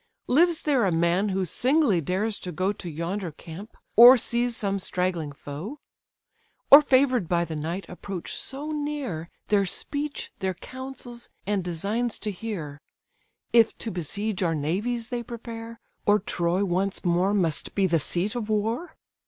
Lives 0.25 0.63
there 0.63 0.83
a 0.83 0.91
man, 0.91 1.29
who 1.29 1.45
singly 1.45 2.01
dares 2.01 2.39
to 2.39 2.51
go 2.51 2.71
To 2.71 2.89
yonder 2.89 3.31
camp, 3.31 3.77
or 3.95 4.17
seize 4.17 4.57
some 4.57 4.79
straggling 4.79 5.31
foe? 5.31 5.79
Or 6.71 6.81
favour'd 6.81 7.27
by 7.29 7.45
the 7.45 7.55
night 7.55 7.87
approach 7.87 8.35
so 8.35 8.71
near, 8.71 9.29
Their 9.49 9.67
speech, 9.67 10.31
their 10.39 10.55
counsels, 10.55 11.29
and 11.45 11.63
designs 11.63 12.17
to 12.17 12.31
hear? 12.31 12.81
If 13.53 13.77
to 13.77 13.91
besiege 13.91 14.41
our 14.41 14.55
navies 14.55 15.09
they 15.09 15.21
prepare, 15.21 15.79
Or 16.07 16.17
Troy 16.17 16.65
once 16.65 17.05
more 17.05 17.35
must 17.35 17.75
be 17.75 17.85
the 17.85 17.99
seat 17.99 18.33
of 18.33 18.49
war? 18.49 18.95